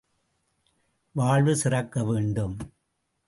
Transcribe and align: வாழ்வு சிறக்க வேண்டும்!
வாழ்வு 1.15 1.55
சிறக்க 1.55 2.03
வேண்டும்! 2.03 2.57